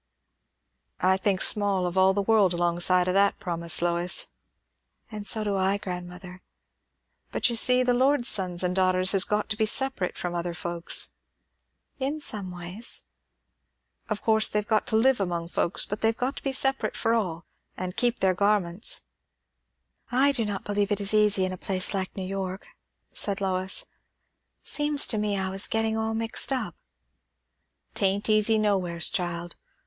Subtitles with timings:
[1.01, 4.29] "I think small of all the world, alongside o' that promise, Lois."
[5.11, 6.41] "And so do I, grandmother."
[7.31, 10.55] "But, you see, the Lord's sons and daughters has got to be separate from other
[10.55, 11.11] folks."
[11.99, 13.03] "In some ways."
[14.09, 17.13] "Of course they've got to live among folks, but they've got to be separate for
[17.13, 17.45] all;
[17.77, 19.01] and keep their garments."
[20.11, 22.69] "I do not believe it is easy in a place like New York,"
[23.13, 23.85] said Lois.
[24.63, 26.73] "Seems to me I was getting all mixed up."
[27.93, 29.57] "'Tain't easy nowheres, child.